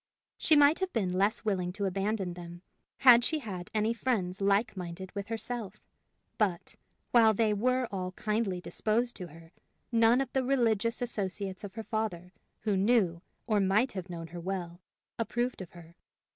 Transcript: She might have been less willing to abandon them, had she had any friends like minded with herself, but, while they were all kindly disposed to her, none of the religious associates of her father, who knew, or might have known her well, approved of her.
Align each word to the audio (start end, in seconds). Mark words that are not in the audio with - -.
She 0.39 0.55
might 0.55 0.79
have 0.79 0.91
been 0.93 1.13
less 1.13 1.45
willing 1.45 1.71
to 1.73 1.85
abandon 1.85 2.33
them, 2.33 2.63
had 3.01 3.23
she 3.23 3.37
had 3.37 3.69
any 3.71 3.93
friends 3.93 4.41
like 4.41 4.75
minded 4.75 5.11
with 5.13 5.27
herself, 5.27 5.79
but, 6.39 6.75
while 7.11 7.35
they 7.35 7.53
were 7.53 7.85
all 7.91 8.11
kindly 8.13 8.59
disposed 8.59 9.15
to 9.17 9.27
her, 9.27 9.51
none 9.91 10.19
of 10.19 10.33
the 10.33 10.43
religious 10.43 11.03
associates 11.03 11.63
of 11.63 11.75
her 11.75 11.83
father, 11.83 12.33
who 12.61 12.75
knew, 12.75 13.21
or 13.45 13.59
might 13.59 13.91
have 13.91 14.09
known 14.09 14.25
her 14.29 14.39
well, 14.41 14.79
approved 15.19 15.61
of 15.61 15.69
her. 15.73 15.95